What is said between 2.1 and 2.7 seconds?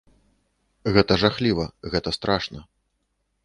страшна.